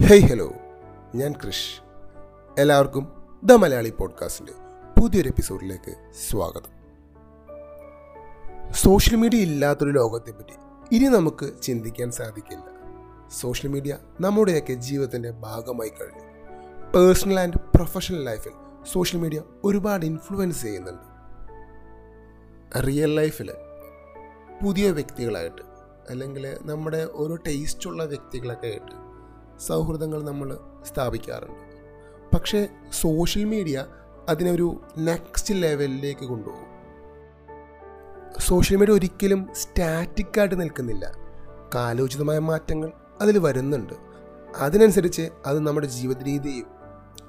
[0.00, 0.52] Hey hello
[1.14, 1.80] ഞാൻ ക്രിഷ്
[2.60, 3.12] എല്ലാവർക്കും
[3.44, 4.52] the Malayali പോഡ്കാസ്റ്റിന്റെ
[5.00, 6.70] പുതിയൊരു എപ്പിസോഡിലേക്ക് സ്വാഗതം.
[8.72, 10.52] സോഷ്യൽ മീഡിയ ഇല്ലാത്തൊരു ലോകത്തെപ്പറ്റി
[10.94, 12.64] ഇനി നമുക്ക് ചിന്തിക്കാൻ സാധിക്കില്ല.
[13.28, 16.22] സോഷ്യൽ മീഡിയ നമ്മുടെയൊക്കെ ജീവിതത്തിന്റെ ഭാഗമായി കഴിഞ്ഞു.
[16.94, 18.52] പേഴ്സണൽ ആൻഡ് പ്രൊഫഷണൽ ലൈഫിൽ
[18.92, 21.02] സോഷ്യൽ മീഡിയ ഒരുപാട് ഇൻഫ്ലുവൻസ് ചെയ്യുന്നുണ്ട്.
[22.86, 23.52] റിയൽ ലൈഫിൽ
[24.64, 25.62] പുതിയ വ്യക്തികളായിട്ട്
[26.10, 29.07] അല്ലെങ്കിൽ നമ്മുടെ ഓരോ ടേസ്റ്റുള്ള വ്യക്തികളൊക്കെ ആയിട്ട്
[29.58, 31.68] സൗഹൃദങ്ങൾ നമ്മൾ സ്ഥാപിക്കാറുണ്ട്.
[32.36, 33.86] പക്ഷേ സോഷ്യൽ മീഡിയ
[34.28, 36.68] അതിനെ ഒരു നെക്സ്റ്റ് ലെവലിലേക്ക് കൊണ്ടുപോകും.
[38.38, 41.12] സോഷ്യൽ മീഡിയ ഒരിക്കലും സ്റ്റാറ്റിക്കായിട്ട് നിൽക്കുന്നില്ല.
[41.74, 43.92] കാലോചിതമായ മാറ്റങ്ങൾ അതിൽ വരുന്നുണ്ട്.
[44.56, 46.66] അതിനനുസരിച്ച് അത് നമ്മുടെ ജീവിത രീതിയും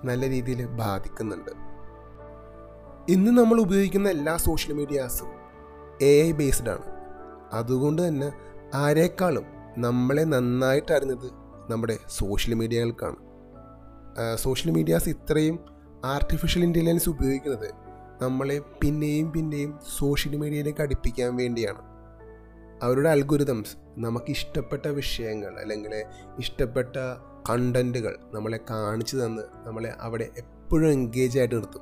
[0.03, 1.51] നല്ല രീതിയിൽ ബാധിക്കുന്നുണ്ട്.
[3.11, 5.27] ഇന്ന് നമ്മൾ ഉപയോഗിക്കുന്ന എല്ലാ സോഷ്യൽ മീഡിയാസും
[6.01, 6.83] എ ഐ ബേസ്ഡ് ആണ്.
[7.53, 8.33] അതുകൊണ്ട് തന്നെ
[8.73, 9.43] ആരേക്കാളും
[9.77, 13.15] നമ്മളെ നന്നായിട്ട് അറിഞ്ഞത് നമ്മുടെ സോഷ്യൽ മീഡിയകൾക്കാണ്.
[14.35, 15.59] സോഷ്യൽ മീഡിയാസ് ഇത്രയും
[16.05, 17.73] ആർട്ടിഫിഷ്യൽ ഇന്റലിജൻസ് ഉപയോഗിക്കുന്നത്
[18.21, 21.81] നമ്മളെ പിന്നെയും പിന്നെയും സോഷ്യൽ മീഡിയയിലേക്ക് അടുപ്പിക്കാൻ വേണ്ടിയാണ്.
[22.83, 26.03] അവരുടെ അൽഗുരിതംസ് നമുക്ക് ഇഷ്ടപ്പെട്ട വിഷയങ്ങൾ അല്ലെങ്കിൽ
[26.39, 26.95] ഇഷ്ടപ്പെട്ട
[27.49, 31.81] കണ്ടന്റുകൾ നമ്മളെ കാണിച്ചു തന്ന് നമ്മളെ അവിടെ എപ്പോഴും എൻഗേജ് ആയിട്ട് നിർത്തും.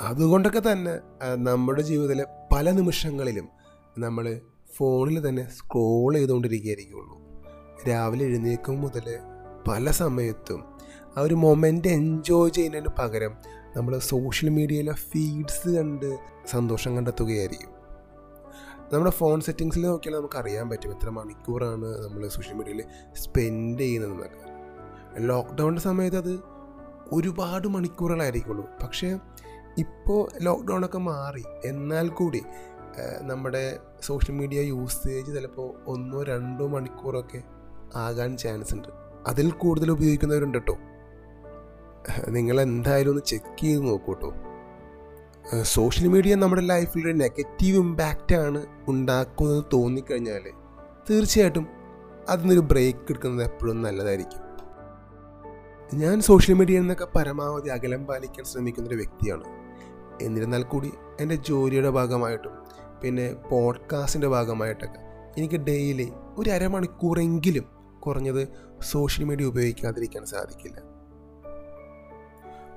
[0.00, 0.94] അതുകൊണ്ടൊക്കെ തന്നെ
[1.34, 3.48] നമ്മുടെ ജീവിതത്തിലെ പല നിമിഷങ്ങളിലും
[3.98, 4.40] നമ്മൾ
[4.76, 7.25] ഫോണിൽ തന്നെ സ്ക്രോൾ ചെയ്തുകൊണ്ടിരിക്കുകയായിരിക്കുള്ളൂ.
[7.88, 9.18] രാവിലെ എഴുന്നേക്കും മുതൽ
[9.68, 10.64] പല സമയത്തും
[11.16, 13.36] ആ ഒരു മൊമെന്റ് എൻജോയ് ചെയ്യുന്നതിന് പകരം
[13.76, 17.70] നമ്മൾ സോഷ്യൽ മീഡിയയിലെ ഫീഡ്സ് കണ്ട് സന്തോഷം കണ്ടെത്തുകയായിരിക്കും.
[18.92, 24.42] നമ്മുടെ ഫോൺ സെറ്റിങ്സിൽ നോക്കിയാൽ നമുക്ക് അറിയാൻ പറ്റും എത്ര മണിക്കൂറാണ് നമ്മൾ സോഷ്യൽ മീഡിയയിൽ സ്പെൻഡ് ചെയ്യുന്നതെന്നൊക്കെ.
[25.18, 26.40] ലോക്ക്ഡൗണിന്റെ സമയത്ത് അത്
[27.12, 28.66] ഒരുപാട് മണിക്കൂറുകളായിരിക്കുള്ളൂ.
[28.82, 29.18] പക്ഷേ
[29.78, 31.44] ഇപ്പോൾ ലോക്ക്ഡൗണൊക്കെ മാറി.
[31.64, 32.42] എന്നാൽ കൂടി
[33.20, 37.42] നമ്മുടെ സോഷ്യൽ മീഡിയ യൂസേജ് ചിലപ്പോൾ ഒന്നോ രണ്ടോ മണിക്കൂറൊക്കെ
[37.96, 38.88] ആകാൻ ചാൻസ് ഉണ്ട്.
[39.26, 40.76] അതിൽ കൂടുതൽ ഉപയോഗിക്കുന്നവരുണ്ട് കേട്ടോ
[42.28, 44.32] നിങ്ങൾ എന്തായാലും ഒന്ന് ചെക്ക് ചെയ്ത് നോക്കൂ കേട്ടോ
[45.62, 50.42] സോഷ്യൽ മീഡിയ നമ്മുടെ ലൈഫിൽ ഒരു നെഗറ്റീവ് ഇമ്പാക്റ്റാണ് ഉണ്ടാക്കുന്നത് തോന്നിക്കഴിഞ്ഞാൽ
[51.10, 51.66] തീർച്ചയായിട്ടും
[52.28, 54.42] അതിനൊരു ബ്രേക്ക് എടുക്കുന്നത് എപ്പോഴും നല്ലതായിരിക്കും.
[55.94, 59.44] ഞാൻ സോഷ്യൽ മീഡിയയിൽ നിന്നൊക്കെ പരമാവധി അകലം പാലിക്കാൻ ശ്രമിക്കുന്ന ഒരു വ്യക്തിയാണ്.
[60.22, 62.52] എന്നിരുന്നാൽ കൂടി എന്റെ ജോലിയുടെ ഭാഗമായിട്ടും
[63.02, 65.00] പിന്നെ പോഡ്കാസ്റ്റിന്റെ ഭാഗമായിട്ടൊക്കെ
[65.38, 67.75] എനിക്ക് ഡെയിലി ഒരു അരമണിക്കൂറെങ്കിലും
[68.06, 68.48] കുറഞ്ഞത്
[68.82, 70.78] സോഷ്യൽ മീഡിയ ഉപയോഗിക്കാതിരിക്കാൻ സാധിക്കില്ല.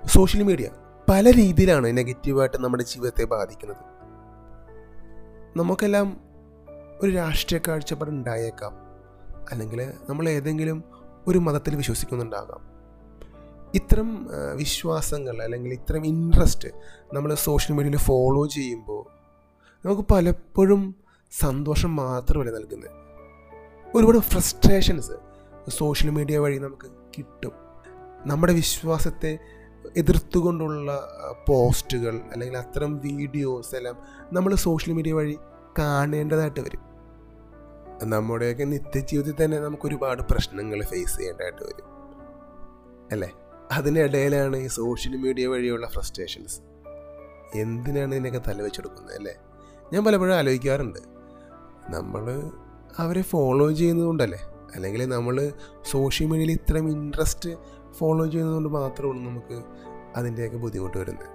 [0.08, 0.70] സോഷ്യൽ മീഡിയ
[1.10, 3.84] പല രീതിയിലാണ് നെഗറ്റീവായിട്ട് നമ്മുടെ ജീവിതത്തെ ബാധിക്കുന്നത്.
[5.58, 6.08] നമുക്കെല്ലാം
[7.02, 8.74] ഒരു രാഷ്ട്രീയ കാഴ്ചപ്പാട് ഉണ്ടായേക്കാം.
[9.52, 10.84] അല്ലെങ്കിൽ നമ്മൾ ഏതെങ്കിലും
[11.28, 12.62] ഒരു മതത്തിൽ വിശ്വസിക്കുന്നുണ്ടാകാം.
[13.76, 16.68] ഇത്തരം വിശ്വാസങ്ങൾ അല്ലെങ്കിൽ ഇത്തരം ഇൻട്രസ്റ്റ്
[17.14, 19.04] നമ്മൾ സോഷ്യൽ മീഡിയയിൽ ഫോളോ ചെയ്യുമ്പോൾ
[19.86, 20.96] നമുക്ക് പലപ്പോഴും
[21.32, 23.09] സന്തോഷം മാത്രമല്ല നൽകുന്നത്.
[23.96, 25.12] ഒരുപാട് ഫ്രസ്ട്രേഷൻസ്
[25.70, 27.52] സോഷ്യൽ മീഡിയ വഴി നമുക്ക് കിട്ടും.
[28.26, 29.40] നമ്മുടെ വിശ്വാസത്തെ
[29.98, 31.08] എതിർത്തുകൊണ്ടുള്ള
[31.48, 33.98] പോസ്റ്റുകൾ അല്ലെങ്കിൽ അത്തരം വീഡിയോസ് എല്ലാം
[34.34, 35.38] നമ്മൾ സോഷ്യൽ മീഡിയ വഴി
[35.80, 36.80] കാണേണ്ടതായിട്ട് വരും.
[38.04, 41.86] നമ്മുടെയൊക്കെ നിത്യജീവിതത്തിൽ തന്നെ നമുക്ക് ഒരുപാട് പ്രശ്നങ്ങൾ ഫേസ് ചെയ്യേണ്ടതായിട്ട് വരും.
[43.12, 43.34] അല്ലേ?
[43.72, 46.60] അതിനിടയിലാണ് ഈ സോഷ്യൽ മീഡിയ വഴിയുള്ള ഫ്രസ്ട്രേഷൻസ്
[47.56, 49.36] എന്തിനാണ് ഇതിനൊക്കെ തലവെച്ചെടുക്കുന്നത് അല്ലേ?
[49.94, 51.00] ഞാൻ പലപ്പോഴും ആലോചിക്കാറുണ്ട്.
[51.90, 52.52] നമ്മൾ
[52.98, 54.40] അവരെ ഫോളോ ചെയ്യുന്നതുകൊണ്ടല്ലേ?
[54.76, 55.52] അല്ലെങ്കിൽ നമ്മൾ
[55.84, 57.50] സോഷ്യൽ മീഡിയയിൽ ഇത്രയും ഇൻട്രസ്റ്റ്
[57.94, 59.64] ഫോളോ ചെയ്യുന്നതുകൊണ്ട് മാത്രമാണ് നമുക്ക്
[60.16, 61.28] അതിന്റെയൊക്കെ ബുദ്ധിമുട്ട് വരുന്നത്.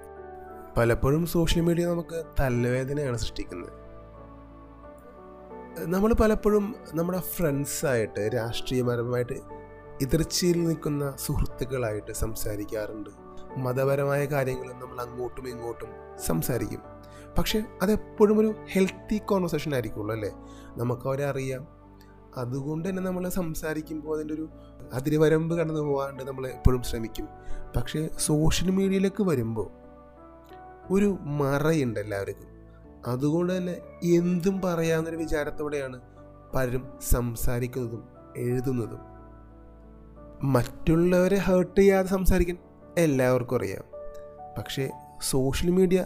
[0.78, 3.72] പലപ്പോഴും സോഷ്യൽ മീഡിയ നമുക്ക് തലവേദനയാണ് സൃഷ്ടിക്കുന്നത്.
[5.78, 9.32] നമ്മൾ പലപ്പോഴും നമ്മുടെ ഫ്രണ്ട്സായിട്ട് രാഷ്ട്രീയപരമായിട്ട്
[10.02, 13.10] എതിർച്ചയിൽ നിൽക്കുന്ന സുഹൃത്തുക്കളായിട്ട് സംസാരിക്കാറുണ്ട്.
[13.56, 15.88] മതപരമായ കാര്യങ്ങളും നമ്മൾ അങ്ങോട്ടും ഇങ്ങോട്ടും
[16.26, 16.80] സംസാരിക്കും.
[17.38, 20.30] പക്ഷെ അതെപ്പോഴും ഒരു ഹെൽത്തി കോൺവെർസേഷൻ ആയിരിക്കുള്ളൂ അല്ലേ?
[20.76, 21.66] നമുക്ക് അവരെ അറിയാം.
[22.36, 24.48] അതുകൊണ്ട് തന്നെ നമ്മൾ സംസാരിക്കുമ്പോൾ അതിന്റെ ഒരു
[24.92, 27.28] അതിരുവരമ്പ് കടന്നു പോകാണ്ട് നമ്മൾ എപ്പോഴും ശ്രമിക്കും.
[27.76, 29.70] പക്ഷേ സോഷ്യൽ മീഡിയയിലേക്ക് വരുമ്പോൾ
[30.92, 32.46] ഒരു മറയുണ്ട് എല്ലാവർക്കും.
[33.06, 36.00] അതുകൊണ്ട് തന്നെ എന്തും പറയാമെന്നൊരു വിചാരത്തോടെയാണ്
[36.54, 38.98] പലരും സംസാരിക്കുന്നതും എഴുതുന്നതും.
[40.42, 42.58] മറ്റുള്ളവരെ ഹേർട്ട് ചെയ്യാതെ സംസാരിക്കാൻ
[42.98, 43.84] എല്ലാവർക്കും അറിയാം.
[44.58, 44.90] പക്ഷേ
[45.22, 46.04] സോഷ്യൽ മീഡിയ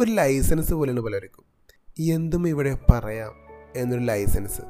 [0.00, 1.44] ഒരു ലൈസൻസ് പോലെയാണ് പലർക്കും.
[1.98, 3.32] എന്തും ഇവിടെ പറയാം
[3.76, 4.60] എന്നൊരു ലൈസൻസ്.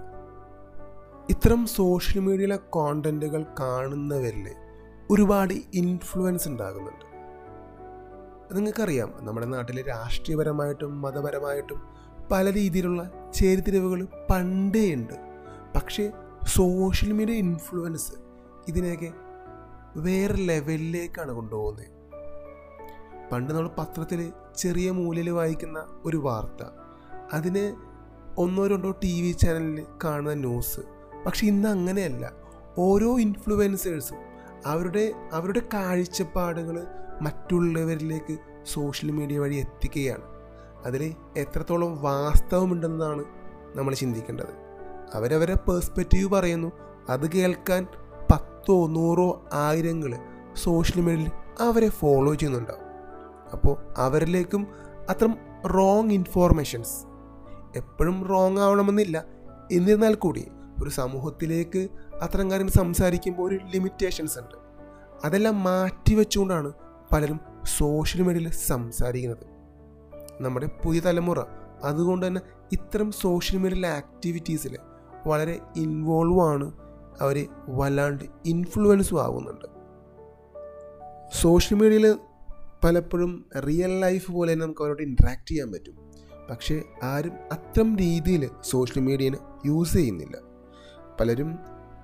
[1.30, 4.48] ഇത്തരം സോഷ്യൽ മീഡിയയിലെ കോണ്ടന്റുകൾ കാണുന്നവരിൽ
[5.10, 7.04] ഒരുപാട് ഇൻഫ്ലുവൻസ് ഉണ്ടാകുന്നുണ്ട്.
[8.54, 11.82] നിങ്ങൾക്കറിയാം നമ്മുടെ നാട്ടിൽ രാഷ്ട്രീയപരമായിട്ടും മതപരമായിട്ടും
[12.32, 15.14] പല രീതിയിലുള്ള ചേരിതിരിവുകൾ പണ്ടേ ഉണ്ട്.
[15.76, 16.10] പക്ഷേ
[16.46, 18.12] സോഷ്യൽ മീഡിയ ഇൻഫ്ലുവൻസ്
[18.69, 19.12] ഇതിനെയൊക്കെ
[19.96, 21.97] വേറെ ലെവലിലേക്കാണ് കൊണ്ടുപോകുന്നത്.
[23.32, 26.69] പണ്ട് നമ്മൾ പത്രത്തിൽ ചെറിയ മൂലയിൽ വായിക്കുന്ന ഒരു വാർത്ത.
[27.32, 27.76] അതിന്
[28.38, 30.80] ഒന്നോ രണ്ടോ ടി വി ചാനലിൽ കാണുന്ന ന്യൂസ്.
[31.26, 32.32] പക്ഷെ ഇന്ന് അങ്ങനെയല്ല.
[32.78, 34.16] ഓരോ ഇൻഫ്ലുവൻസേഴ്സും
[34.66, 36.86] അവരുടെ അവരുടെ കാഴ്ചപ്പാടുകൾ
[37.22, 40.22] മറ്റുള്ളവരിലേക്ക് സോഷ്യൽ മീഡിയ വഴി എത്തിക്കുകയാണ്.
[40.84, 43.24] അതിൽ എത്രത്തോളം വാസ്തവമുണ്ടെന്നാണ്
[43.74, 44.69] നമ്മൾ ചിന്തിക്കേണ്ടത്.
[45.14, 46.72] അവരവരെ പേഴ്സ്പെക്റ്റീവ് പറയുന്നു.
[47.08, 47.86] അത് കേൾക്കാൻ
[48.32, 50.19] പത്തോ നൂറോ ആയിരങ്ങൾ
[50.54, 52.88] സോഷ്യൽ മീഡിയയിൽ അവരെ ഫോളോ ചെയ്യുന്നുണ്ടാവും.
[53.52, 54.66] അപ്പോൾ അവരിലേക്കും
[55.08, 55.34] അത്തരം
[55.66, 57.06] റോങ് ഇൻഫോർമേഷൻസ്
[57.76, 59.24] എപ്പോഴും റോങ് ആവണമെന്നില്ല.
[59.72, 60.48] എന്നിരുന്നാൽ കൂടി
[60.82, 61.88] ഒരു സമൂഹത്തിലേക്ക്
[62.22, 64.54] അത്തരം കാര്യങ്ങൾ സംസാരിക്കുമ്പോൾ ഒരു ലിമിറ്റേഷൻസ് ഉണ്ട്.
[65.24, 66.72] അതെല്ലാം മാറ്റി വെച്ചുകൊണ്ടാണ്
[67.12, 69.46] പലരും സോഷ്യൽ മീഡിയയിൽ സംസാരിക്കുന്നത്.
[70.40, 71.42] നമ്മുടെ പുതിയ തലമുറ
[71.84, 72.40] അതുകൊണ്ട് തന്നെ
[72.72, 74.78] ഇത്തരം സോഷ്യൽ മീഡിയയിലെ ആക്ടിവിറ്റീസിൽ
[75.26, 76.72] വളരെ ഇൻവോൾവ് ആണ്.
[77.20, 79.64] അവർ വല്ലാണ്ട് ഇൻഫ്ലുവൻസും ആവുന്നുണ്ട്.
[81.32, 82.18] സോഷ്യൽ മീഡിയയിൽ
[82.84, 86.08] പലപ്പോഴും റിയൽ ലൈഫ് പോലെ തന്നെ നമുക്ക് അവരോട് ഇൻട്രാക്ട് ചെയ്യാൻ പറ്റും.
[86.50, 90.36] പക്ഷേ ആരും അത്തരം രീതിയിൽ സോഷ്യൽ മീഡിയനെ യൂസ് ചെയ്യുന്നില്ല.
[91.20, 91.58] പലരും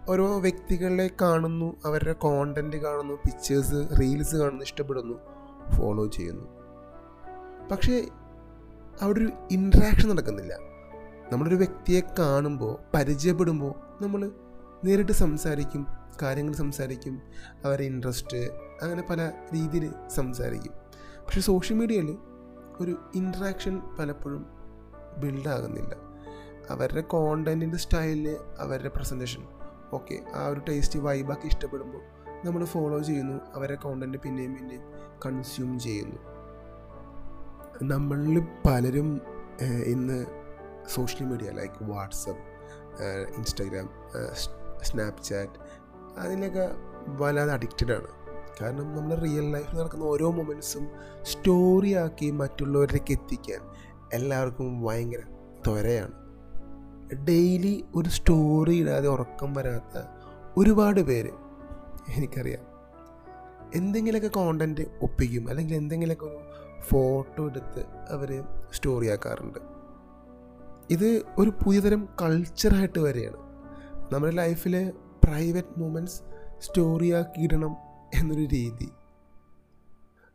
[0.09, 5.15] ഓരോ വ്യക്തികളെ കാണുന്നു അവരുടെ കോണ്ടന്റ് കാണുന്നു പിക്ചേഴ്സ് റീൽസ് കാണുന്നു ഇഷ്ടപ്പെടുന്നു
[5.73, 6.45] ഫോളോ ചെയ്യുന്നു.
[7.73, 8.07] പക്ഷേ
[9.03, 10.59] അവിടെ ഒരു ഇൻട്രാക്ഷൻ നടക്കുന്നില്ല.
[11.33, 14.33] നമ്മളൊരു വ്യക്തിയെ കാണുമ്പോൾ പരിചയപ്പെടുമ്പോൾ നമ്മൾ
[14.85, 15.87] നേരിട്ട് സംസാരിക്കും
[16.23, 17.23] കാര്യങ്ങൾ സംസാരിക്കും
[17.65, 20.75] അവരുടെ ഇൻട്രസ്റ്റ് അങ്ങനെ പല രീതിയിൽ സംസാരിക്കും.
[21.25, 22.17] പക്ഷെ സോഷ്യൽ മീഡിയയിൽ
[22.81, 24.47] ഒരു ഇൻട്രാക്ഷൻ പലപ്പോഴും
[25.17, 25.95] ബിൽഡാകുന്നില്ല
[26.71, 29.43] അവരുടെ കോണ്ടന്റിന്റെ സ്റ്റൈലിൽ അവരുടെ പ്രസന്റേഷൻ
[29.93, 32.03] ഓക്കെ ആ ഒരു ടേസ്റ്റ് വൈബാക്കി ഇഷ്ടപ്പെടുമ്പോൾ
[32.47, 34.83] നമ്മൾ ഫോളോ ചെയ്യുന്നു അവരുടെ കോണ്ടന്റ് പിന്നെയും പിന്നെയും
[35.27, 36.19] കൺസ്യൂം ചെയ്യുന്നു.
[37.83, 39.21] നമ്മളിൽ പലരും
[39.85, 40.27] ഇന്ന്
[40.87, 42.43] social media like WhatsApp
[43.37, 43.89] Instagram
[44.83, 45.59] Snapchat
[46.19, 46.67] അതിനൊക്കെ
[47.23, 48.11] വല്ലാതെ അഡിക്റ്റഡ് ആണ്.
[48.61, 50.89] കാരണം നമ്മുടെ റിയൽ ലൈഫിൽ നടക്കുന്ന ഓരോ മൊമെന്റ്സും
[51.23, 53.61] സ്റ്റോറിയാക്കി മറ്റുള്ളവരിലേക്ക് എത്തിക്കാൻ
[54.13, 55.19] എല്ലാവർക്കും ഭയങ്കര
[55.67, 56.13] ത്വരയാണ്.
[57.25, 60.03] ഡെയിലി ഒരു സ്റ്റോറി ഇടാതെ ഉറക്കം വരാത്ത
[60.57, 61.31] ഒരുപാട് പേര്
[62.17, 62.75] എനിക്കറിയാം.
[63.75, 66.39] എന്തെങ്കിലുമൊക്കെ കോണ്ടന്റ് ഒപ്പിക്കും അല്ലെങ്കിൽ എന്തെങ്കിലുമൊക്കെ ഒരു
[66.83, 69.59] ഫോട്ടോ എടുത്ത് അവർ സ്റ്റോറി ആക്കാറുണ്ട്.
[70.91, 73.37] ഇത് ഒരു പുതിയതരം കൾച്ചറായിട്ട് വരികയാണ്.
[74.15, 74.93] നമ്മുടെ ലൈഫിലെ
[75.25, 76.23] പ്രൈവറ്റ് മൂമെന്റ്സ്
[76.61, 77.77] സ്റ്റോറി ആക്കിയിടണം
[78.15, 78.89] എന്നൊരു രീതി.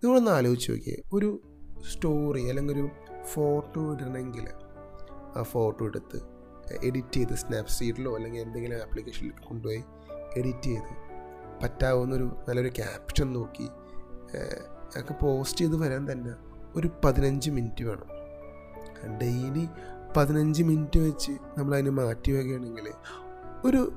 [0.04, 0.98] നിങ്ങളൊന്ന് ആലോചിച്ച് നോക്കിയേ.
[1.14, 1.42] ഒരു
[1.92, 2.90] സ്റ്റോറി അല്ലെങ്കിൽ ഒരു
[3.24, 4.48] ഫോട്ടോ ഇടണമെങ്കിൽ
[5.36, 6.20] ആ ഫോട്ടോ എടുത്ത്
[6.84, 9.84] എഡിറ്റ് ചെയ്ത് സ്നാപ്സീഡിലോ അല്ലെങ്കിൽ എന്തെങ്കിലും ആപ്ലിക്കേഷനിൽ കൊണ്ടുപോയി
[10.38, 10.94] എഡിറ്റ് ചെയ്ത്
[11.64, 13.68] പറ്റാവുന്നൊരു നല്ലൊരു ക്യാപ്ഷൻ നോക്കി
[15.00, 16.34] ഒക്കെ പോസ്റ്റ് ചെയ്ത് വരാൻ തന്നെ
[16.76, 18.10] ഒരു പതിനഞ്ച് മിനിറ്റ് വേണം.
[19.18, 19.68] ഡെയിലി
[20.18, 22.92] പതിനഞ്ച് മിനിറ്റ് വെച്ച് നമ്മൾ അതിന് മാറ്റി വയ്ക്കുകയാണെങ്കിൽ
[23.66, 23.94] ഒരു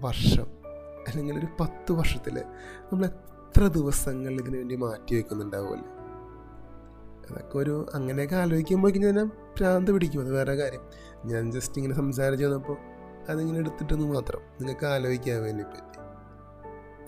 [0.00, 0.63] വർഷം
[1.08, 2.38] അല്ലെങ്കിൽ ഒരു പത്ത് വർഷത്തിൽ
[2.92, 5.90] നമ്മൾ എത്ര ദിവസങ്ങൾ ഇതിനു വേണ്ടി മാറ്റി വയ്ക്കുന്നുണ്ടാവുമല്ലോ
[7.26, 10.20] അതൊക്കെ ഒരു അങ്ങനെയൊക്കെ ആലോചിക്കുമ്പോഴേക്കും ഞാൻ ഭ്രാന്ത് പിടിക്കും.
[10.20, 10.82] അത് വേറെ കാര്യം.
[11.24, 12.76] ഞാൻ ജസ്റ്റ് ഇങ്ങനെ സംസാരിച്ച് വന്നപ്പോൾ
[13.28, 14.40] അതിങ്ങനെ എടുത്തിട്ടെന്ന് മാത്രം.
[14.40, 16.00] നിങ്ങൾക്ക് ആലോചിക്കാൻ വേണ്ടി പറ്റി.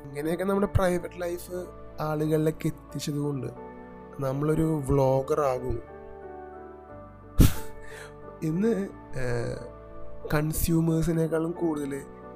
[0.08, 1.66] ഇങ്ങനെയൊക്കെ നമ്മുടെ പ്രൈവറ്റ് ലൈഫ്
[2.00, 3.46] ആളുകളിലേക്ക് എത്തിച്ചത് കൊണ്ട്
[4.20, 5.82] നമ്മളൊരു വ്ളോഗർ ആകും.
[8.42, 8.88] ഇന്ന്
[10.34, 11.92] കൺസ്യൂമേഴ്സിനേക്കാളും കൂടുതൽ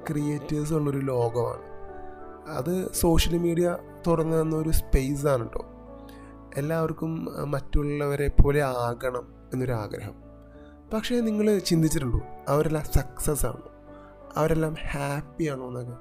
[0.09, 1.71] ക്രിയേറ്റേഴ്സ് ഉള്ളൊരു ലോകമാണ്.
[2.49, 3.77] അത് സോഷ്യൽ മീഡിയ
[4.07, 5.65] തുറന്നു സ്പേസ് ആണ് കേട്ടോ
[6.57, 10.13] എല്ലാവർക്കും മറ്റുള്ളവരെ പോലെ ആകണം എന്നൊരു ആഗ്രഹം.
[10.93, 12.19] പക്ഷേ നിങ്ങൾ ചിന്തിച്ചിട്ടുണ്ടോ?
[12.47, 13.71] അവരെല്ലാം സക്സസ് ആണോ?
[14.35, 15.93] അവരെല്ലാം ഹാപ്പി ആണോ എന്നൊക്കെ?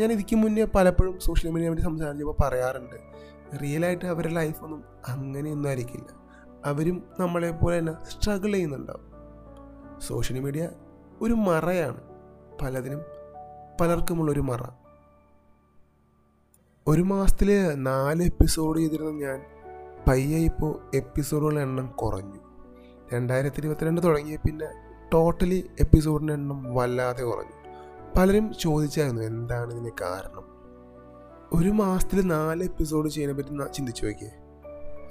[0.00, 2.96] ഞാൻ ഇതിക്ക് മുന്നേ പലപ്പോഴും സോഷ്യൽ മീഡിയ വേണ്ടി സംസാരിച്ചപ്പോൾ പറയാറുണ്ട്
[3.62, 6.26] റിയലായിട്ട് അവരുടെ ലൈഫൊന്നും അങ്ങനെയൊന്നും ആയിരിക്കില്ല.
[6.64, 9.06] അവരും നമ്മളെ പോലെ തന്നെ സ്ട്രഗിൾ ചെയ്യുന്നുണ്ടാവും.
[10.00, 10.68] സോഷ്യൽ മീഡിയ
[11.20, 12.00] ഒരു മറയാണ്.
[12.62, 13.15] പലതിനും
[13.80, 14.62] പലർക്കുമുള്ളൊരു മറ.
[16.86, 19.42] ഒരു മാസത്തിൽ നാല് എപ്പിസോഡ് ചെയ്തിരുന്ന ഞാൻ
[20.08, 22.38] പയ്യെ ഇപ്പോൾ എപ്പിസോഡുകളുടെ എണ്ണം കുറഞ്ഞു.
[23.14, 24.66] രണ്ടായിരത്തി ഇരുപത്തിരണ്ട് തുടങ്ങിയ പിന്നെ
[25.12, 27.52] ടോട്ടലി എപ്പിസോഡിന്റെ എണ്ണം വല്ലാതെ കുറഞ്ഞു.
[28.18, 30.44] പലരും ചോദിച്ചായിരുന്നു എന്താണ് ഇതിന് കാരണം?
[31.52, 34.30] ഒരു മാസത്തിൽ നാല് എപ്പിസോഡ് ചെയ്യുന്നതിനെ പറ്റി ചിന്തിച്ചു നോക്കിയേ.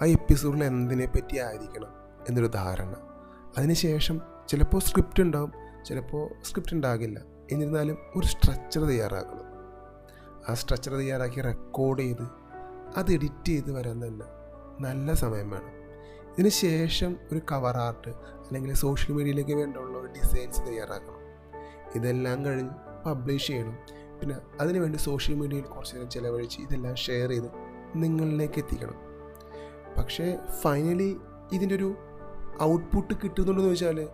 [0.02, 1.90] ആ എപ്പിസോഡിൽ എന്തിനെ പറ്റി ആയിരിക്കണം
[2.30, 2.96] എന്നൊരു ധാരണ.
[3.58, 5.52] അതിനുശേഷം ചിലപ്പോൾ സ്ക്രിപ്റ്റ് ഉണ്ടാവും
[5.86, 7.35] ചിലപ്പോൾ സ്ക്രിപ്റ്റ് ഉണ്ടാകില്ല.
[7.52, 9.46] എന്നിരുന്നാലും ഒരു സ്ട്രക്ചർ തയ്യാറാക്കണം.
[10.50, 12.24] ആ സ്ട്രക്ചർ തയ്യാറാക്കി റെക്കോർഡ് ചെയ്ത്
[12.98, 14.26] അത് എഡിറ്റ് ചെയ്ത് വരാൻ തന്നെ
[14.80, 15.86] നല്ല സമയം വേണം.
[16.32, 21.22] ഇതിന് ശേഷം ഒരു കവർ ആർട്ട് അല്ലെങ്കിൽ സോഷ്യൽ മീഡിയയിലേക്ക് വേണ്ടുള്ള ഒരു ഡിസൈൻസ് തയ്യാറാക്കണം.
[21.96, 22.70] ഇതെല്ലാം കഴിഞ്ഞ്
[23.06, 23.78] പബ്ലിഷ് ചെയ്യണം.
[24.20, 27.50] പിന്നെ അതിനുവേണ്ടി സോഷ്യൽ മീഡിയയിൽ കുറച്ച് നേരം ചിലവഴിച്ച് ഇതെല്ലാം ഷെയർ ചെയ്ത്
[27.96, 28.96] നിങ്ങളിലേക്ക് എത്തിക്കണം.
[29.98, 31.18] പക്ഷേ ഫൈനലി
[31.54, 31.96] ഇതിന്റെ ഒരു
[32.62, 34.10] ഔട്ട്പുട്ട് കിട്ടുന്നുണ്ടെന്ന് ചോദിച്ചാൽ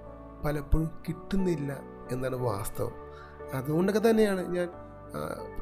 [0.45, 1.79] പലപ്പോഴും കിട്ടുന്നില്ല
[2.11, 3.00] എന്നാണ് വാസ്തവം.
[3.53, 4.70] അതുകൊണ്ടൊക്കെ തന്നെയാണ് ഞാൻ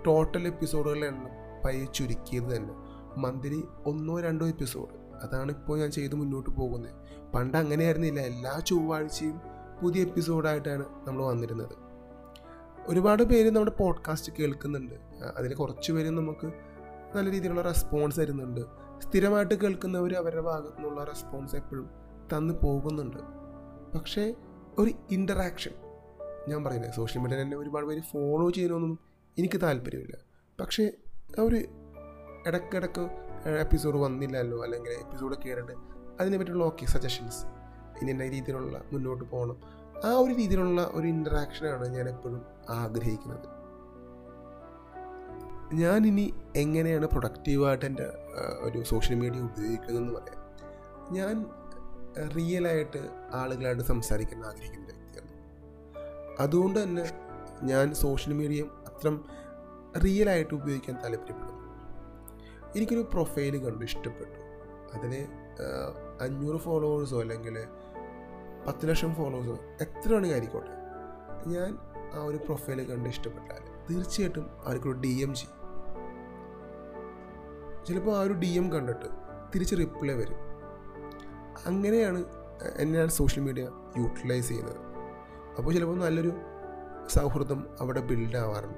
[0.05, 1.29] ടോട്ടൽ എപ്പിസോഡുകളുടെ എണ്ണം
[1.65, 2.73] പയ്യെ ചുരുക്കിയത് തന്നെ.
[3.19, 4.89] മന്ത്ലി ഒന്നോ രണ്ടോ എപ്പിസോഡ്
[5.23, 6.91] അതാണ് ഇപ്പോൾ ഞാൻ ചെയ്ത് മുന്നോട്ട് പോകുന്നത്.
[7.31, 8.19] പണ്ട് അങ്ങനെയായിരുന്നില്ല.
[8.19, 9.41] എല്ലാ ചൊവ്വാഴ്ചയും
[9.83, 11.89] പുതിയ എപ്പിസോഡായിട്ടാണ് നമ്മൾ വന്നിരുന്നത്.
[12.87, 14.93] ഒരുപാട് പേര് നമ്മുടെ പോഡ്കാസ്റ്റ് കേൾക്കുന്നുണ്ട്.
[15.37, 16.51] അതിൽ കുറച്ച് പേര് നമുക്ക്
[17.15, 18.61] നല്ല രീതിയിലുള്ള റെസ്പോൺസ് തരുന്നുണ്ട്.
[18.99, 21.89] സ്ഥിരമായിട്ട് കേൾക്കുന്നവർ അവരുടെ ഭാഗത്തു നിന്നുള്ള റെസ്പോൺസ് എപ്പോഴും
[22.33, 23.17] തന്നു പോകുന്നുണ്ട്.
[23.97, 24.35] പക്ഷേ
[24.77, 25.71] ഒരു ഇന്ററാക്ഷൻ
[26.49, 28.99] ഞാൻ പറയുന്നത് സോഷ്യൽ മീഡിയയിൽ തന്നെ ഒരുപാട് പേര് ഫോളോ ചെയ്യണമെന്നൊന്നും
[29.37, 30.17] എനിക്ക് താല്പര്യമില്ല.
[30.59, 30.91] പക്ഷേ
[31.39, 31.59] ആ ഒരു
[32.47, 33.03] ഇടയ്ക്കിടയ്ക്ക്
[33.59, 35.75] എപ്പിസോഡ് വന്നില്ലല്ലോ അല്ലെങ്കിൽ എപ്പിസോഡ് കയറിയിട്ട്
[36.19, 37.41] അതിനെ പറ്റിയുള്ള ഓക്കെ സജഷൻസ്
[38.01, 39.57] ഇനി എന്ന രീതിയിലുള്ള മുന്നോട്ട് പോകണം.
[40.05, 43.47] ആ ഒരു രീതിയിലുള്ള ഒരു ഇന്ററാക്ഷനാണ് ഞാൻ എപ്പോഴും ആഗ്രഹിക്കുന്നത്.
[45.73, 48.07] ഞാൻ ഇനി എങ്ങനെയാണ് പ്രൊഡക്റ്റീവായിട്ട് എന്റെ
[48.59, 50.39] ഒരു സോഷ്യൽ മീഡിയ ഉപയോഗിക്കുന്നതെന്ന് പറയാം.
[51.11, 51.35] ഞാൻ
[52.35, 53.01] റിയലായിട്ട്
[53.33, 54.98] ആളുകളായിട്ട് സംസാരിക്കാൻ ആഗ്രഹിക്കുന്ന വ്യക്തിയാണ്
[56.39, 57.03] അതുകൊണ്ട് തന്നെ
[57.63, 59.25] ഞാൻ സോഷ്യൽ മീഡിയ അത്രം
[60.05, 61.59] റിയലായിട്ട് ഉപയോഗിക്കാൻ താല്പര്യപ്പെടുന്നു.
[62.75, 64.39] എനിക്കൊരു പ്രൊഫൈൽ കണ്ടു ഇഷ്ടപ്പെട്ടു.
[64.97, 65.27] അതിന്
[66.21, 67.65] അഞ്ഞൂറ് ഫോളോവേഴ്സോ അല്ലെങ്കിൽ
[68.67, 70.71] പത്ത് ലക്ഷം ഫോളോവേഴ്സോ എത്ര വേണമെങ്കിൽ ആയിക്കോട്ടെ
[71.49, 71.77] ഞാൻ
[72.13, 75.59] ആ ഒരു പ്രൊഫൈൽ കണ്ട് ഇഷ്ടപ്പെട്ടാൽ തീർച്ചയായിട്ടും അവർക്കൊരു ഡി എം ചെയ്യും.
[77.85, 79.05] ചിലപ്പോൾ ആ ഒരു ഡി എം കണ്ടിട്ട്
[79.55, 80.37] തിരിച്ച് റിപ്ലൈ വരും.
[81.65, 82.25] അങ്ങനെയാണ്
[82.75, 84.88] എന്നെയാണ് സോഷ്യൽ മീഡിയ യൂട്ടിലൈസ് ചെയ്യുന്നത്.
[85.59, 86.31] അപ്പോൾ ചിലപ്പോൾ നല്ലൊരു
[87.07, 88.77] സൗഹൃദം അവിടെ ബിൽഡാവാറുണ്ട്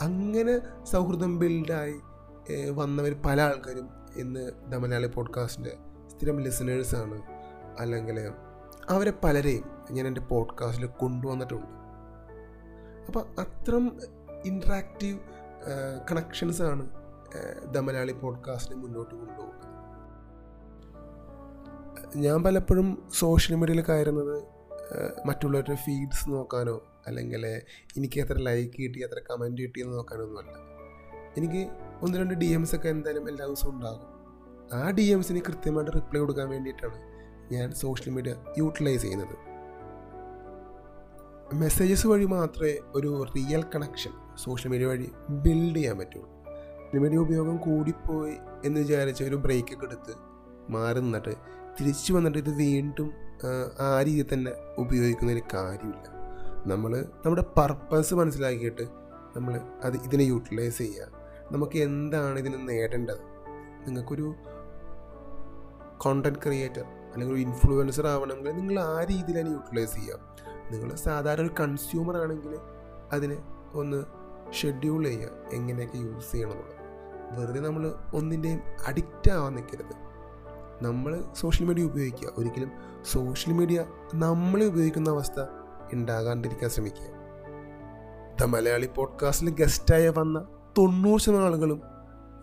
[0.00, 1.94] അങ്ങനെ സൗഹൃദം ബിൽഡായി
[2.70, 7.22] വന്നവർ പല ആൾക്കാരും ഇന്ന് ദ മലയാളി പോഡ്കാസ്റ്റിന്റെ സ്ഥിരം ലിസണേഴ്സാണ്
[7.78, 8.32] അല്ലെങ്കിൽ
[8.88, 11.66] അവരെ പലരെയും ഞാൻ എന്റെ പോഡ്കാസ്റ്റിൽ കൊണ്ടുവന്നിട്ടുണ്ട്.
[13.06, 14.00] അപ്പോൾ അത്രം
[14.44, 15.18] ഇൻട്രാക്റ്റീവ്
[16.10, 16.90] കണക്ഷൻസാണ്
[17.70, 19.62] ദ മലയാളി പോഡ്കാസ്റ്റിനെ മുന്നോട്ട് കൊണ്ടുപോകുന്നത്.
[22.16, 24.61] ഞാൻ പലപ്പോഴും സോഷ്യൽ മീഡിയയിൽ കയറുന്നത്
[25.26, 27.46] മറ്റുള്ളവരുടെ ഫീഡ്സ് നോക്കാനോ അല്ലെങ്കിൽ
[27.96, 30.52] എനിക്ക് എത്ര ലൈക്ക് കിട്ടി എത്ര കമന്റ് കിട്ടിയെന്ന് നോക്കാനൊന്നുമല്ല
[31.36, 31.62] എനിക്ക്
[32.02, 34.08] ഒന്ന് രണ്ട് ഡി എംസ് ഒക്കെ എന്തായാലും എല്ലാ ദിവസവും ഉണ്ടാകും.
[34.74, 36.98] ആ ഡി എംസിന് കൃത്യമായിട്ട് റിപ്ലൈ കൊടുക്കാൻ വേണ്ടിയിട്ടാണ്
[37.54, 39.36] ഞാൻ സോഷ്യൽ മീഡിയ യൂട്ടിലൈസ് ചെയ്യുന്നത്.
[41.54, 46.28] മെസ്സേജസ് വഴി മാത്രമേ ഒരു റിയൽ കണക്ഷൻ സോഷ്യൽ മീഡിയ വഴി ബിൽഡ് ചെയ്യാൻ പറ്റുള്ളൂ.
[47.00, 50.14] മീഡിയ ഉപയോഗം കൂടിപ്പോയി എന്ന് വിചാരിച്ച ഒരു ബ്രേക്കൊക്കെ എടുത്ത്
[50.70, 51.34] മാറി നിന്നിട്ട്
[51.78, 53.08] തിരിച്ചു വന്നിട്ട് ഇത് വീണ്ടും
[53.80, 56.06] ആ രീതിയിൽ തന്നെ ഉപയോഗിക്കുന്നതിന് കാര്യമില്ല.
[56.70, 56.92] നമ്മൾ
[57.24, 58.84] നമ്മുടെ പർപ്പസ് മനസ്സിലാക്കിയിട്ട്
[59.36, 61.06] നമ്മൾ അത് ഇതിനെ യൂട്ടിലൈസ് ചെയ്യുക.
[61.52, 63.22] നമുക്ക് എന്താണ് ഇതിന് നേടേണ്ടത്?
[63.86, 64.34] നിങ്ങൾക്കൊരു
[65.98, 70.18] കോണ്ടന്റ് ക്രിയേറ്റർ അല്ലെങ്കിൽ ഒരു ഇൻഫ്ലുവൻസർ ആവണമെങ്കിൽ നിങ്ങൾ ആ രീതിയിലാണ് യൂട്ടിലൈസ് ചെയ്യുക.
[70.72, 72.54] നിങ്ങൾ സാധാരണ ഒരു കൺസ്യൂമർ ആണെങ്കിൽ
[73.12, 73.36] അതിനെ
[73.72, 73.98] ഒന്ന്
[74.52, 75.30] ഷെഡ്യൂൾ ചെയ്യുക.
[75.52, 76.78] എങ്ങനെയൊക്കെ യൂസ് ചെയ്യണമെന്നുള്ളത്
[77.40, 79.94] വെറുതെ നമ്മൾ ഒന്നിന്റെയും അഡിക്റ്റ് ആവാൻ നിൽക്കരുത്.
[80.82, 82.28] നമ്മൾ സോഷ്യൽ മീഡിയ ഉപയോഗിക്കുക.
[82.36, 82.70] ഒരിക്കലും
[83.04, 83.84] സോഷ്യൽ മീഡിയ
[84.14, 85.44] നമ്മൾ ഉപയോഗിക്കുന്ന അവസ്ഥ
[85.92, 87.22] ഉണ്ടാകാണ്ടിരിക്കാൻ ശ്രമിക്കുക.
[88.40, 90.48] ദ മലയാളി പോഡ്കാസ്റ്റിൽ ഗസ്റ്റായി വന്ന
[90.78, 91.82] തൊണ്ണൂറ് ശതമാനം ആളുകളും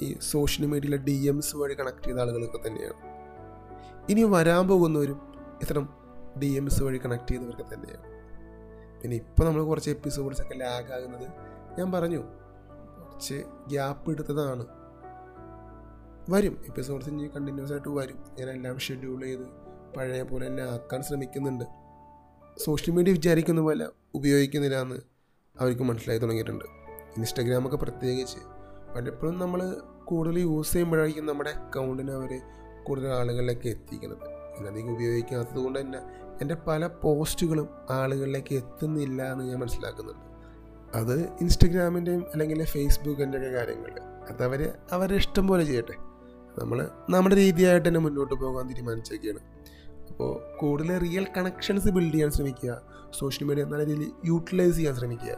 [0.02, 2.94] ഈ സോഷ്യൽ മീഡിയയിലെ ഡി എംസ് വഴി കണക്ട് ചെയ്ത ആളുകളൊക്കെ തന്നെയാണ്.
[4.12, 5.90] ഇനി വരാൻ പോകുന്നവരും ഇത്തരം
[6.40, 8.04] ഡി എംസ് വഴി കണക്ട് ചെയ്തവർക്ക് തന്നെയാണ്.
[9.02, 11.28] പിന്നെ ഇപ്പോൾ നമ്മൾ കുറച്ച് എപ്പിസോഡ്സൊക്കെ ലാഗ് ആകുന്നത്
[11.80, 12.18] ഞാൻ പറഞ്ഞു.
[12.18, 14.79] കുറച്ച് ഗ്യാപ്പ് എടുത്തതാണ്.
[16.30, 16.64] വരും.
[16.68, 18.24] എപ്പിസോഡ്സ് ഇനി കണ്ടിന്യൂസ് ആയിട്ട് വരും.
[18.40, 19.42] ഞാൻ എല്ലാം ഷെഡ്യൂൾ ചെയ്ത്
[19.98, 21.64] പഴയ പോലെ തന്നെ ആക്കാൻ ശ്രമിക്കുന്നുണ്ട്.
[22.58, 24.96] സോഷ്യൽ മീഡിയ വിചാരിക്കുന്ന പോലെ ഉപയോഗിക്കുന്നില്ല എന്ന്
[25.60, 26.66] അവർക്ക് മനസ്സിലായി തുടങ്ങിയിട്ടുണ്ട്.
[27.18, 28.38] ഇൻസ്റ്റാഗ്രാമൊക്കെ പ്രത്യേകിച്ച്.
[28.96, 32.42] പലപ്പോഴും നമ്മൾ കൂടുതൽ യൂസ് ചെയ്യുമ്പോഴായിരിക്കും നമ്മുടെ അക്കൗണ്ടിനെ അവർ
[32.84, 34.40] കൂടുതൽ ആളുകളിലേക്ക് എത്തിക്കുന്നത്.
[34.68, 36.00] അധികം ഉപയോഗിക്കാത്തത് കൊണ്ട് തന്നെ
[36.42, 40.30] എന്റെ പല പോസ്റ്റുകളും ആളുകളിലേക്ക് എത്തുന്നില്ല എന്ന് ഞാൻ മനസ്സിലാക്കുന്നുണ്ട്.
[40.98, 44.00] അത് ഇൻസ്റ്റഗ്രാമിന്റെയും അല്ലെങ്കിൽ ഫേസ്ബുക്കിന്റെ ഒക്കെ കാര്യങ്ങൾ.
[44.30, 46.09] അതവർ അവരുടെ ഇഷ്ടം പോലെ ചെയ്യട്ടെ.
[46.58, 49.40] നമ്മൾ നമ്മുടെ രീതിയായിട്ട് തന്നെ മുന്നോട്ട് പോകാൻ തീരുമാനിച്ചൊക്കെയാണ്
[50.10, 52.82] അപ്പോൾ കൂടുതൽ റിയൽ കണക്ഷൻസ് ബിൽഡ് ചെയ്യാൻ ശ്രമിക്കുക.
[53.20, 55.38] സോഷ്യൽ മീഡിയ നല്ല രീതിയിൽ യൂട്ടിലൈസ് ചെയ്യാൻ ശ്രമിക്കുക.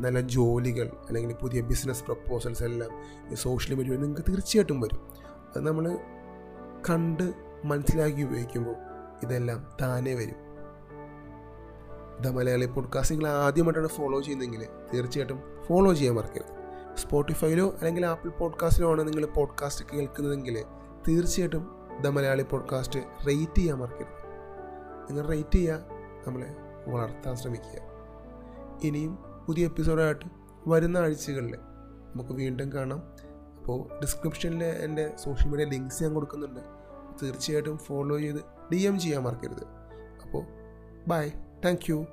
[0.00, 2.90] നല്ല ജോലികൾ അല്ലെങ്കിൽ പുതിയ ബിസിനസ് പ്രപ്പോസൽസ് എല്ലാം
[3.32, 5.00] ഈ സോഷ്യൽ മീഡിയ വഴി നിങ്ങൾക്ക് തീർച്ചയായിട്ടും വരും.
[5.56, 5.98] അത് നമ്മൾ
[6.90, 7.32] കണ്ട്
[7.64, 8.74] മനസ്സിലാക്കി ഉപയോഗിക്കുമ്പോൾ
[9.22, 10.48] ഇതെല്ലാം താനേ വരും.
[12.22, 16.57] ദ മലയാളി പോഡ്കാസ്റ്റ് നിങ്ങൾ ആദ്യമായിട്ടാണ് ഫോളോ ചെയ്യുന്നതെങ്കിൽ തീർച്ചയായിട്ടും ഫോളോ ചെയ്യാൻ മറക്കരുത്.
[16.98, 20.64] സ്പോട്ടിഫൈയിലോ അല്ലെങ്കിൽ ആപ്പിൾ പോഡ്കാസ്റ്റിലോ ആണ് നിങ്ങൾ പോഡ്കാസ്റ്റ് കേൾക്കുന്നതെങ്കിൽ
[21.08, 24.18] തീർച്ചയായിട്ടും ദ മലയാളി പോഡ്കാസ്റ്റ് റേറ്റ് ചെയ്യാൻ മറക്കരുത്.
[25.10, 25.78] നിങ്ങൾ റേറ്റ് ചെയ്യുക
[26.26, 26.56] നമ്മളെ
[26.88, 27.80] വളർത്താൻ ശ്രമിക്കുക.
[28.84, 30.24] ഇനിയും പുതിയ എപ്പിസോഡായിട്ട്
[30.66, 31.56] വരുന്ന ആഴ്ചകളിൽ
[32.14, 33.02] നമുക്ക് വീണ്ടും കാണാം.
[33.58, 36.60] അപ്പോൾ ഡിസ്ക്രിപ്ഷനിൽ എന്റെ സോഷ്യൽ മീഡിയ ലിങ്ക്സ് ഞാൻ കൊടുക്കുന്നുണ്ട്.
[37.22, 38.40] തീർച്ചയായിട്ടും ഫോളോ ചെയ്ത്
[38.72, 39.64] ഡി എം ചെയ്യാൻ മറക്കരുത്.
[40.22, 40.44] അപ്പോൾ
[41.08, 41.28] ബൈ
[41.64, 42.06] താങ്ക് യു